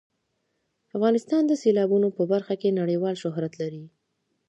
افغانستان 0.95 1.41
د 1.47 1.51
سیلابونه 1.63 2.07
په 2.17 2.23
برخه 2.31 2.53
کې 2.61 2.77
نړیوال 2.79 3.15
شهرت 3.23 3.53
لري. 3.61 3.83